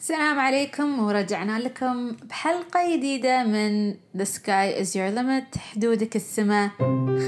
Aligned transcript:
السلام 0.00 0.38
عليكم 0.38 0.98
ورجعنا 0.98 1.58
لكم 1.58 2.12
بحلقة 2.12 2.96
جديدة 2.96 3.44
من 3.44 3.94
The 4.16 4.24
Sky 4.24 4.82
is 4.82 4.88
Your 4.94 5.14
Limit 5.18 5.58
حدودك 5.58 6.16
السماء 6.16 6.70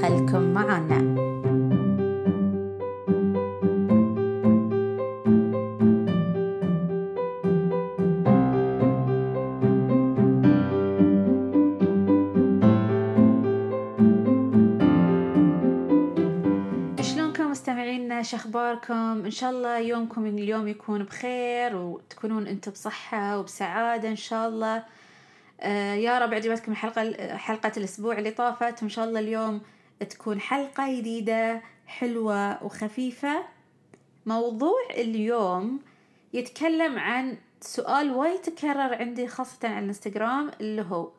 خلكم 0.01 0.53
معانا 0.53 1.32
أخباركم؟ 18.43 19.25
إن 19.25 19.31
شاء 19.31 19.51
الله 19.51 19.77
يومكم 19.79 20.25
اليوم 20.25 20.67
يكون 20.67 21.03
بخير 21.03 21.75
وتكونون 21.75 22.47
أنتم 22.47 22.71
بصحة 22.71 23.39
وبسعادة 23.39 24.09
إن 24.09 24.15
شاء 24.15 24.49
الله. 24.49 24.83
آه 25.61 25.93
يا 25.93 26.19
رب 26.19 26.33
عجبتكم 26.33 26.71
الحلقة 26.71 27.37
حلقة 27.37 27.71
الأسبوع 27.77 28.17
اللي 28.17 28.31
طافت. 28.31 28.81
وان 28.81 28.89
شاء 28.89 29.05
الله 29.05 29.19
اليوم 29.19 29.61
تكون 30.09 30.41
حلقة 30.41 30.97
جديدة 30.99 31.61
حلوة 31.87 32.63
وخفيفة. 32.63 33.43
موضوع 34.25 34.79
اليوم 34.91 35.79
يتكلم 36.33 36.99
عن 36.99 37.37
سؤال 37.61 38.11
وايد 38.11 38.41
تكرر 38.41 38.95
عندي 38.95 39.27
خاصة 39.27 39.67
على 39.67 39.79
الانستغرام 39.79 40.51
اللي 40.61 40.81
هو 40.81 41.09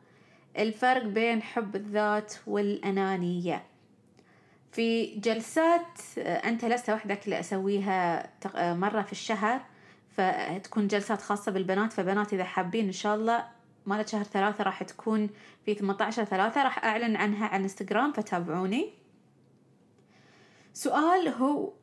الفرق 0.57 1.03
بين 1.03 1.41
حب 1.41 1.75
الذات 1.75 2.33
والأنانية. 2.47 3.63
في 4.75 5.05
جلسات 5.05 6.17
أنت 6.17 6.65
لست 6.65 6.89
وحدك 6.89 7.25
اللي 7.25 7.39
أسويها 7.39 8.29
مرة 8.55 9.01
في 9.01 9.11
الشهر 9.11 9.61
فتكون 10.17 10.87
جلسات 10.87 11.21
خاصة 11.21 11.51
بالبنات 11.51 11.93
فبنات 11.93 12.33
إذا 12.33 12.43
حابين 12.43 12.85
إن 12.85 12.91
شاء 12.91 13.15
الله 13.15 13.47
مالت 13.85 14.09
شهر 14.09 14.23
ثلاثة 14.23 14.63
راح 14.63 14.83
تكون 14.83 15.29
في 15.65 15.73
18 15.73 16.23
ثلاثة 16.23 16.63
راح 16.63 16.85
أعلن 16.85 17.15
عنها 17.15 17.47
على 17.47 17.57
الانستغرام 17.57 18.13
فتابعوني. 18.13 18.93
سؤال 20.73 21.27
هو 21.27 21.73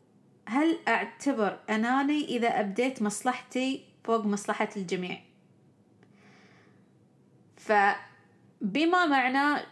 هل 0.49 0.79
أعتبر 0.89 1.59
أناني 1.71 2.25
إذا 2.25 2.61
أبديت 2.61 3.03
مصلحتي 3.03 3.85
فوق 4.05 4.25
مصلحة 4.27 4.69
الجميع؟ 4.77 5.21
فبما 7.57 9.07
معناه 9.07 9.65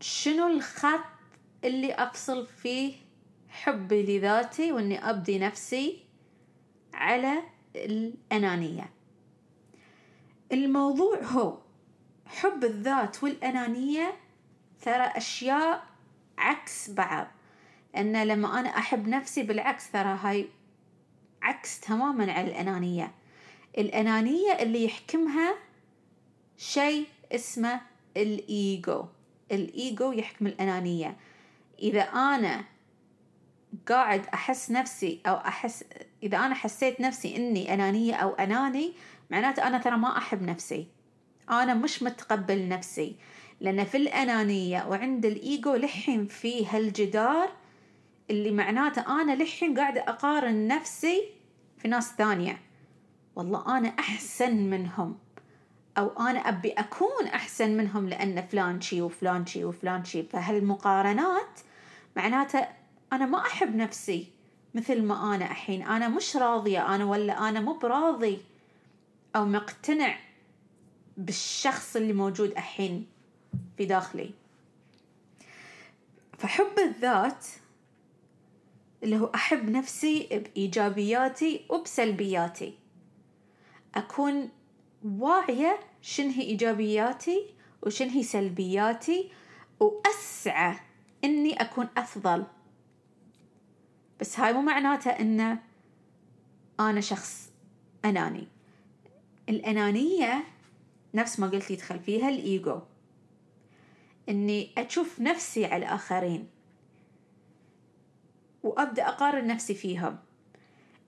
شنو 0.00 0.46
الخط 0.46 1.17
اللي 1.64 1.92
أفصل 1.92 2.46
فيه 2.46 2.94
حبي 3.48 4.18
لذاتي 4.18 4.72
وإني 4.72 5.10
أبدي 5.10 5.38
نفسي 5.38 6.04
على 6.94 7.42
الأنانية. 7.76 8.90
الموضوع 10.52 11.18
هو 11.22 11.58
حب 12.26 12.64
الذات 12.64 13.22
والأنانية 13.22 14.14
ترى 14.82 15.04
أشياء 15.04 15.86
عكس 16.38 16.90
بعض. 16.90 17.26
أن 17.96 18.22
لما 18.22 18.60
أنا 18.60 18.68
أحب 18.68 19.08
نفسي 19.08 19.42
بالعكس 19.42 19.90
ترى 19.90 20.18
هاي 20.22 20.48
عكس 21.42 21.80
تماما 21.80 22.32
على 22.32 22.50
الأنانية. 22.50 23.14
الأنانية 23.78 24.52
اللي 24.52 24.84
يحكمها 24.84 25.54
شيء 26.56 27.06
اسمه 27.32 27.80
الإيجو. 28.16 29.04
الإيجو 29.52 30.12
يحكم 30.12 30.46
الأنانية. 30.46 31.16
إذا 31.82 32.02
أنا 32.02 32.64
قاعد 33.88 34.26
أحس 34.26 34.70
نفسي 34.70 35.20
أو 35.26 35.34
أحس 35.34 35.84
إذا 36.22 36.38
أنا 36.38 36.54
حسيت 36.54 37.00
نفسي 37.00 37.36
إني 37.36 37.74
أنانية 37.74 38.14
أو 38.14 38.34
أناني 38.34 38.92
معناته 39.30 39.66
أنا 39.66 39.78
ترى 39.78 39.96
ما 39.96 40.18
أحب 40.18 40.42
نفسي. 40.42 40.86
أنا 41.50 41.74
مش 41.74 42.02
متقبل 42.02 42.68
نفسي. 42.68 43.16
لأن 43.60 43.84
في 43.84 43.96
الأنانية 43.96 44.86
وعند 44.88 45.26
الإيجو 45.26 45.74
لحين 45.74 46.26
في 46.26 46.66
هالجدار 46.66 47.48
اللي 48.30 48.50
معناته 48.50 49.22
أنا 49.22 49.42
لحين 49.42 49.78
قاعدة 49.78 50.00
أقارن 50.00 50.66
نفسي 50.66 51.22
في 51.78 51.88
ناس 51.88 52.14
ثانية. 52.18 52.60
والله 53.36 53.78
أنا 53.78 53.88
أحسن 53.88 54.56
منهم. 54.56 55.18
أو 55.98 56.08
أنا 56.20 56.38
أبي 56.38 56.72
أكون 56.72 57.26
أحسن 57.26 57.76
منهم 57.76 58.08
لأن 58.08 58.46
فلان 58.46 58.80
شي 58.80 59.02
وفلان 59.02 59.46
شي 59.46 59.64
وفلان 59.64 60.04
شي. 60.04 60.22
فهالمقارنات 60.22 61.60
معناته 62.16 62.68
أنا 63.12 63.26
ما 63.26 63.38
أحب 63.38 63.76
نفسي 63.76 64.26
مثل 64.74 65.02
ما 65.02 65.34
أنا 65.34 65.44
الحين. 65.44 65.82
أنا 65.82 66.08
مش 66.08 66.36
راضية. 66.36 66.94
أنا 66.94 67.04
ولا 67.04 67.48
أنا 67.48 67.60
مو 67.60 67.72
براضي 67.72 68.38
أو 69.36 69.44
مقتنع 69.44 70.18
بالشخص 71.16 71.96
اللي 71.96 72.12
موجود 72.12 72.50
الحين 72.50 73.06
في 73.76 73.84
داخلي. 73.84 74.30
فحب 76.38 76.78
الذات 76.78 77.46
اللي 79.02 79.16
هو 79.16 79.30
أحب 79.34 79.70
نفسي 79.70 80.28
بإيجابياتي 80.32 81.66
وبسلبياتي. 81.68 82.78
أكون 83.94 84.48
واعية 85.04 85.80
شن 86.02 86.30
هي 86.30 86.42
إيجابياتي 86.42 87.46
وشن 87.82 88.08
هي 88.08 88.22
سلبياتي 88.22 89.30
وأسعى 89.80 90.76
إني 91.24 91.60
أكون 91.60 91.88
أفضل. 91.96 92.44
بس 94.20 94.40
هاي 94.40 94.52
مو 94.52 94.62
معناته 94.62 95.10
إنه 95.10 95.62
أنا 96.80 97.00
شخص 97.00 97.52
أناني. 98.04 98.48
الأنانية 99.48 100.44
نفس 101.14 101.40
ما 101.40 101.46
قلت 101.46 101.70
يدخل 101.70 102.00
فيها 102.00 102.28
الإيجو. 102.28 102.80
إني 104.28 104.70
أشوف 104.78 105.20
نفسي 105.20 105.64
على 105.66 105.86
الآخرين 105.86 106.48
وأبدأ 108.62 109.08
أقارن 109.08 109.46
نفسي 109.46 109.74
فيهم. 109.74 110.18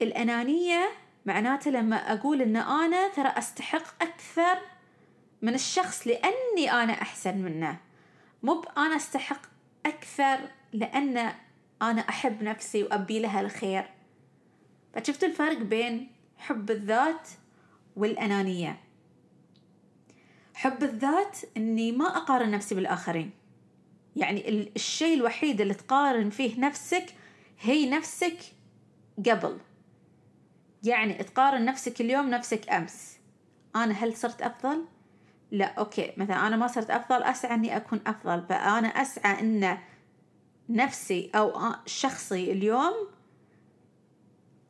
الأنانية 0.03 0.89
معناته 1.30 1.70
لما 1.70 1.96
أقول 1.96 2.42
إن 2.42 2.56
أنا 2.56 3.08
ترى 3.08 3.28
أستحق 3.28 4.02
أكثر 4.02 4.58
من 5.42 5.54
الشخص 5.54 6.06
لأني 6.06 6.72
أنا 6.72 6.92
أحسن 6.92 7.38
منه. 7.38 7.76
مو 8.42 8.64
أنا 8.76 8.96
أستحق 8.96 9.42
أكثر 9.86 10.38
لأن 10.72 11.32
أنا 11.82 12.00
أحب 12.00 12.42
نفسي 12.42 12.82
وأبي 12.82 13.20
لها 13.20 13.41
الخير. 13.41 13.91
فشفتوا 14.94 15.28
الفرق 15.28 15.58
بين 15.58 16.12
حب 16.38 16.70
الذات 16.70 17.28
والأنانية؟ 17.97 18.80
حب 20.54 20.82
الذات 20.82 21.38
إني 21.56 21.92
ما 21.92 22.16
أقارن 22.16 22.50
نفسي 22.50 22.74
بالآخرين. 22.74 23.30
يعني 24.16 24.70
الشيء 24.76 25.14
الوحيد 25.14 25.60
اللي 25.60 25.74
تقارن 25.74 26.30
فيه 26.30 26.60
نفسك 26.60 27.06
هي 27.60 27.91
نفسك 27.91 28.38
قبل. 29.26 29.58
يعني 30.84 31.14
تقارن 31.14 31.64
نفسك 31.64 32.00
اليوم 32.00 32.30
نفسك 32.30 32.70
أمس. 32.70 33.18
أنا 33.76 33.92
هل 33.92 34.16
صرت 34.16 34.42
أفضل؟ 34.42 34.84
لا 35.50 35.64
أوكي. 35.64 36.12
مثلا 36.16 36.46
أنا 36.46 36.56
ما 36.56 36.66
صرت 36.66 36.91
أفضل 36.91 37.22
أسعى 37.22 37.54
إني 37.54 37.76
أكون 37.76 38.00
أفضل. 38.06 38.42
فأنا 38.48 38.88
أسعى 38.88 39.41
إن 39.41 39.78
نفسي 40.68 41.30
أو 41.34 41.72
شخصي 41.86 42.52
اليوم 42.52 42.92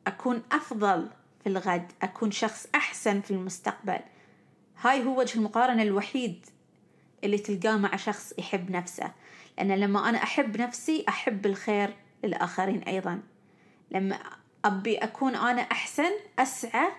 أكون 0.07 0.41
أفضل 0.51 1.09
في 1.43 1.49
الغد 1.49 1.91
أكون 2.01 2.31
شخص 2.31 2.67
أحسن 2.75 3.21
في 3.21 3.31
المستقبل. 3.31 3.99
هاي 4.81 5.05
هو 5.05 5.19
وجه 5.19 5.37
المقارنة 5.37 5.83
الوحيد 5.83 6.45
اللي 7.23 7.37
تلقاه 7.37 7.77
مع 7.77 7.95
شخص 7.95 8.33
يحب 8.39 8.71
نفسه. 8.71 9.11
لأن 9.57 9.71
لما 9.71 10.09
أنا 10.09 10.23
أحب 10.23 10.61
نفسي 10.61 11.05
أحب 11.09 11.45
الخير 11.45 11.95
للآخرين 12.23 12.81
أيضا. 12.81 13.21
لما 13.91 14.19
أبي 14.65 14.97
أكون 14.97 15.35
أنا 15.35 15.61
أحسن 15.61 16.11
أسعى 16.39 16.91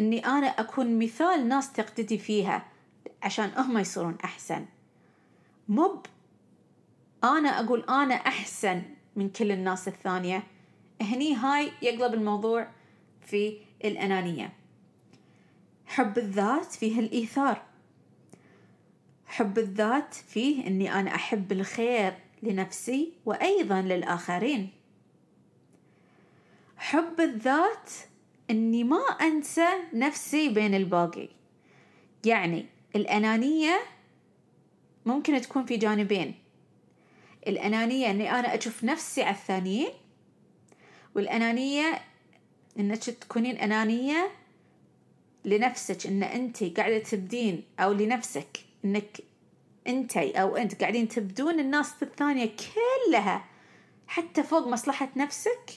إني 0.00 0.26
أنا 0.26 0.46
أكون 0.46 0.98
مثال 0.98 1.48
ناس 1.48 1.72
تقتدي 1.72 2.18
فيها 2.18 2.66
عشان 3.22 3.50
هم 3.56 3.78
يصيرون 3.78 4.16
أحسن. 4.24 4.66
مب 5.68 6.06
أنا 7.24 7.60
أقول 7.60 7.84
أنا 7.88 8.14
أحسن 8.14 8.82
من 9.16 9.28
كل 9.28 9.52
الناس 9.52 9.88
الثانية. 9.88 10.42
هني 11.02 11.34
هاي 11.34 11.72
يقلب 11.82 12.14
الموضوع 12.14 12.68
في 13.20 13.58
الأنانية. 13.84 14.52
حب 15.86 16.18
الذات 16.18 16.72
فيه 16.72 17.00
الإيثار. 17.00 17.62
حب 19.26 19.58
الذات 19.58 20.14
فيه 20.14 20.66
إني 20.66 20.94
أنا 20.94 21.14
أحب 21.14 21.52
الخير 21.52 22.14
لنفسي 22.42 23.12
وأيضا 23.26 23.82
للآخرين. 23.82 24.70
حب 26.76 27.20
الذات 27.20 27.90
إني 28.50 28.84
ما 28.84 29.02
أنسى 29.20 29.68
نفسي 29.94 30.48
بين 30.48 30.74
الباقي. 30.74 31.28
يعني 32.24 32.66
الأنانية 32.96 33.80
ممكن 35.06 35.40
تكون 35.40 35.64
في 35.64 35.76
جانبين. 35.76 36.34
الأنانية 37.46 38.10
إني 38.10 38.30
أنا 38.38 38.54
أشوف 38.54 38.84
نفسي 38.84 39.22
على 39.22 39.36
الثانيين 39.36 39.90
والأنانية 41.14 42.00
إنك 42.78 42.98
تكونين 42.98 43.56
أنانية 43.56 44.30
لنفسك 45.44 46.06
إن 46.06 46.22
أنت 46.22 46.64
قاعدة 46.64 46.98
تبدين 46.98 47.64
أو 47.80 47.92
لنفسك 47.92 48.58
إنك 48.84 49.18
انتي 49.86 50.30
أو 50.30 50.56
أنت 50.56 50.80
قاعدين 50.80 51.08
تبدون 51.08 51.60
الناس 51.60 52.02
الثانية 52.02 52.50
كلها 52.56 53.44
حتى 54.06 54.42
فوق 54.42 54.68
مصلحة 54.68 55.08
نفسك. 55.16 55.70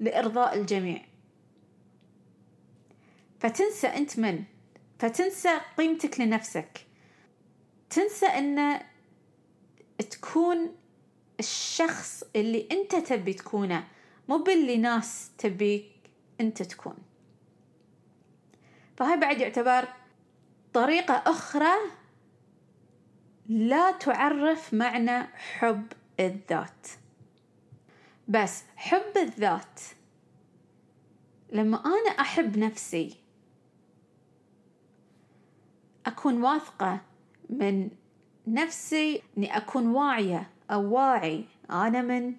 لإرضاء 0.00 0.58
الجميع. 0.58 1.04
فتنسى 3.40 3.86
أنت 3.86 4.18
من؟ 4.18 4.44
فتنسى 4.98 5.60
قيمتك 5.78 6.20
لنفسك. 6.20 6.86
تنسى 7.90 8.26
أن 8.26 8.80
تكون 10.10 10.76
الشخص 11.40 12.24
اللي 12.36 12.68
أنت 12.72 12.96
تبي 12.96 13.32
تكونه 13.32 13.88
مو 14.28 14.38
باللي 14.38 14.76
ناس 14.76 15.30
تبيك 15.38 15.92
أنت 16.40 16.62
تكون. 16.62 16.96
فهاي 18.96 19.16
بعد 19.16 19.40
يعتبر 19.40 19.88
طريقة 20.72 21.14
أخرى 21.14 21.74
لا 23.48 23.90
تعرف 23.90 24.74
معنى 24.74 25.22
حب 25.22 25.92
الذات. 26.20 26.86
بس 28.28 28.62
حب 28.76 29.16
الذات. 29.16 29.80
لما 31.52 31.76
أنا 31.86 32.20
أحب 32.20 32.58
نفسي 32.58 33.16
أكون 36.06 36.42
واثقة 36.42 37.00
من 37.50 37.90
نفسي 38.46 39.22
إني 39.38 39.56
أكون 39.56 39.86
واعية 39.86 40.50
أو 40.70 40.94
واعي 40.94 41.44
أنا 41.70 42.02
من 42.02 42.34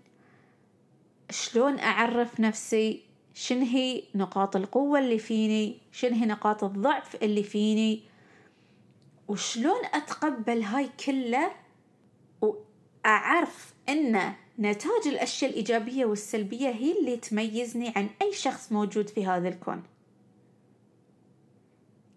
شلون 1.29 1.79
أعرف 1.79 2.39
نفسي 2.39 3.03
شن 3.33 3.61
هي 3.61 4.03
نقاط 4.15 4.55
القوة 4.55 4.99
اللي 4.99 5.19
فيني 5.19 5.77
شن 5.91 6.13
هي 6.13 6.25
نقاط 6.25 6.63
الضعف 6.63 7.15
اللي 7.15 7.43
فيني 7.43 8.03
وشلون 9.27 9.85
أتقبل 9.93 10.61
هاي 10.61 10.89
كله 11.05 11.51
وأعرف 12.41 13.73
أن 13.89 14.33
نتاج 14.59 15.07
الأشياء 15.07 15.51
الإيجابية 15.51 16.05
والسلبية 16.05 16.69
هي 16.69 16.99
اللي 16.99 17.17
تميزني 17.17 17.93
عن 17.95 18.09
أي 18.21 18.33
شخص 18.33 18.71
موجود 18.71 19.09
في 19.09 19.25
هذا 19.25 19.47
الكون. 19.47 19.83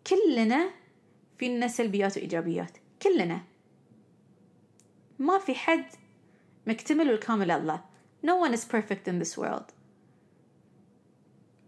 كلنا 0.06 0.70
فينا 1.38 1.68
سلبيات 1.68 2.16
وإيجابيات. 2.16 2.78
كلنا. 3.02 3.40
ما 5.18 5.38
في 5.38 5.54
حد 5.54 5.84
مكتمل 6.66 7.10
والكامل 7.10 7.50
الله. 7.50 7.84
No 8.26 8.30
one 8.30 8.52
is 8.52 8.64
perfect 8.64 9.08
in 9.08 9.24
this 9.24 9.38
world. 9.38 9.72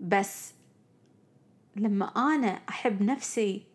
بس 0.01 0.53
لما 1.77 2.05
أنا 2.07 2.49
أحب 2.69 3.03
نفسي 3.03 3.67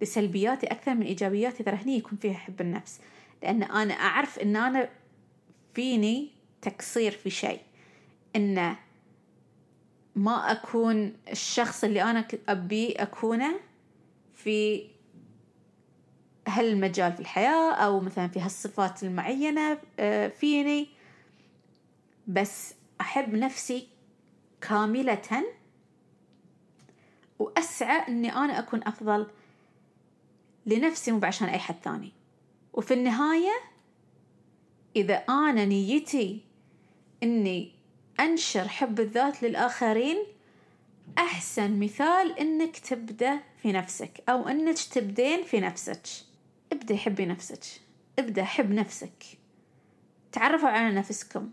بسلبياتي 0.00 0.66
أكثر 0.66 0.94
من 0.94 1.06
إيجابياتي 1.06 1.62
ترى 1.62 1.76
هني 1.76 1.96
يكون 1.96 2.18
فيها 2.18 2.34
حب 2.34 2.60
النفس. 2.60 3.00
لأن 3.42 3.62
أنا 3.62 3.94
أعرف 3.94 4.38
إن 4.38 4.56
أنا 4.56 4.88
فيني 5.74 6.30
تقصير 6.62 7.12
في 7.12 7.30
شيء. 7.30 7.60
إن 8.36 8.76
ما 10.16 10.52
أكون 10.52 11.16
الشخص 11.30 11.84
اللي 11.84 12.02
أنا 12.02 12.28
أبي 12.48 12.92
أكونه 12.92 13.60
في 14.34 14.86
هالمجال 16.48 17.12
في 17.12 17.20
الحياة 17.20 17.72
أو 17.72 18.00
مثلا 18.00 18.28
في 18.28 18.40
هالصفات 18.40 19.02
المعينة 19.02 19.78
آه، 19.98 20.28
فيني. 20.28 20.88
بس 22.26 22.74
أحب 23.00 23.34
نفسي 23.34 23.88
كاملة 24.60 25.44
وأسعى 27.38 28.08
إني 28.08 28.32
أنا 28.32 28.58
أكون 28.58 28.80
أفضل 28.86 29.26
لنفسي 30.66 31.12
مو 31.12 31.20
عشان 31.22 31.48
أي 31.48 31.58
حد 31.58 31.74
ثاني. 31.84 32.12
وفي 32.72 32.94
النهاية 32.94 33.71
إذا 34.96 35.14
أنا 35.14 35.64
نيتي 35.64 36.40
إني 37.22 37.72
أنشر 38.20 38.68
حب 38.68 39.00
الذات 39.00 39.42
للآخرين 39.42 40.16
أحسن 41.18 41.80
مثال 41.80 42.38
إنك 42.38 42.78
تبدأ 42.78 43.40
في 43.62 43.72
نفسك 43.72 44.22
أو 44.28 44.48
إنك 44.48 44.78
تبدين 44.78 45.42
في 45.42 45.60
نفسك. 45.60 46.02
ابدأ 46.72 46.96
حبي 46.96 47.26
نفسك 47.26 47.64
ابدأ 48.18 48.44
حب 48.44 48.70
نفسك. 48.70 49.24
تعرفوا 50.32 50.68
على 50.68 50.94
نفسكم. 50.94 51.50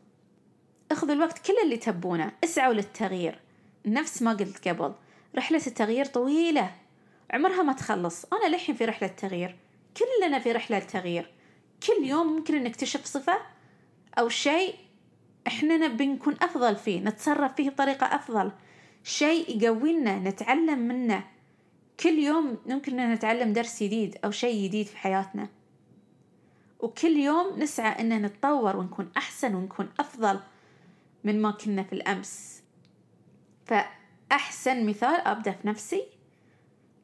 اخذوا 0.92 1.14
الوقت 1.14 1.48
كل 1.48 1.54
اللي 1.64 1.78
تبونه 1.78 2.32
اسعوا 2.44 2.74
للتغيير. 2.74 3.40
نفس 3.86 4.22
ما 4.22 4.34
قلت 4.34 4.68
قبل 4.68 4.94
رحلة 5.36 5.62
التغيير 5.68 6.06
طويلة. 6.06 6.76
عمرها 7.32 7.64
ما 7.64 7.74
تخلص. 7.74 8.26
أنا 8.34 8.56
للحين 8.56 8.76
في 8.76 8.86
رحلة 8.86 9.08
تغيير. 9.08 9.56
كلنا 9.98 10.40
في 10.40 10.52
رحلة 10.52 10.80
تغيير 10.80 11.32
كل 11.88 12.04
يوم 12.04 12.28
ممكن 12.28 12.64
نكتشف 12.64 13.06
صفة 13.06 13.38
أو 14.20 14.30
شيء 14.30 14.76
إحنا 15.48 15.78
نبي 15.78 16.08
نكون 16.08 16.36
أفضل 16.42 16.76
فيه 16.76 17.00
نتصرف 17.00 17.56
فيه 17.56 17.70
بطريقة 17.70 18.06
أفضل. 18.06 18.52
شيء 19.04 19.64
يقوينا 19.64 20.20
نتعلم 20.20 20.80
منه. 20.80 21.24
كل 22.00 22.20
يوم 22.20 22.58
ممكن 22.66 22.98
نتعلم 22.98 23.54
درس 23.54 23.84
جديد 23.84 24.18
أو 24.26 24.32
شيء 24.32 24.66
جديد 24.66 24.86
في 24.86 24.98
حياتنا. 24.98 25.48
وكل 26.80 27.18
يوم 27.18 27.60
نسعى 27.60 28.02
إن 28.02 28.22
نتطور 28.22 28.78
ونكون 28.78 29.12
أحسن 29.18 29.56
ونكون 29.56 29.90
أفضل 30.00 30.40
من 31.24 31.42
ما 31.42 31.52
كنا 31.52 31.84
في 31.84 31.94
الأمس. 31.94 32.64
فأحسن 33.66 34.86
مثال 34.86 35.16
أبدأ 35.22 35.52
في 35.52 35.68
نفسي 35.68 36.04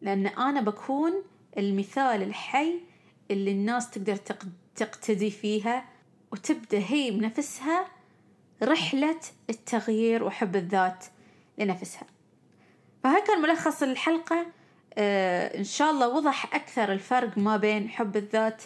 لأن 0.01 0.28
أنا 0.28 0.62
بكون 0.62 1.13
المثال 1.57 2.24
الحي 2.24 2.80
اللي 3.31 3.51
الناس 3.51 3.89
تقدر 3.89 4.16
تقتدي 4.75 5.31
فيها 5.31 5.86
وتبدأ 6.31 6.77
هي 6.88 7.12
بنفسها 7.12 7.88
رحلة 8.63 9.19
التغيير 9.50 10.24
وحب 10.24 10.56
الذات 10.56 11.06
لنفسها. 11.57 12.07
فهاي 13.04 13.22
كان 13.22 13.42
ملخص 13.42 13.83
الحلقة. 13.83 14.45
آه 14.98 15.57
إن 15.57 15.63
شاء 15.63 15.92
الله 15.92 16.07
وضح 16.07 16.56
أكثر 16.56 16.92
الفرق 16.92 17.38
ما 17.38 17.57
بين 17.57 17.89
حب 17.89 18.18
الذات 18.18 18.63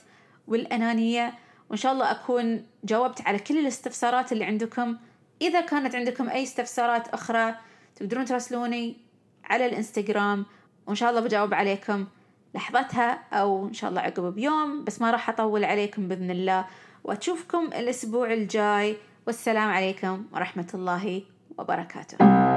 والأنانية. 0.48 1.34
وإن 1.70 1.78
شاء 1.78 1.92
الله 1.92 2.12
أكون 2.12 2.66
جاوبت 2.84 3.22
على 3.22 3.40
كل 3.40 3.58
الاستفسارات 3.58 4.32
اللي 4.32 4.46
عندكم. 4.46 4.98
إذا 5.42 5.62
كانت 5.62 5.96
عندكم 5.96 6.30
أي 6.30 6.44
استفسارات 6.44 7.08
أخرى 7.08 7.56
تقدرون 7.96 8.26
تراسلوني 8.26 8.98
على 9.44 9.66
الإنستغرام. 9.66 10.46
وإن 10.88 10.96
شاء 10.96 11.10
الله 11.10 11.22
بجاوب 11.22 11.54
عليكم. 11.54 12.08
لحظتها 12.56 13.20
أو 13.34 13.68
إن 13.68 13.74
شاء 13.74 13.90
الله 13.90 14.02
عقب 14.02 14.34
بيوم 14.34 14.84
بس 14.84 15.02
ما 15.02 15.12
راح 15.12 15.30
أطول 15.30 15.64
عليكم 15.64 16.08
بإذن 16.08 16.32
الله. 16.32 16.66
وأشوفكم 17.04 17.66
الأسبوع 17.66 18.34
الجاي. 18.34 18.98
والسلام 19.28 19.70
عليكم 19.70 20.26
ورحمة 20.34 20.68
الله 20.74 21.24
وبركاته. 21.58 22.49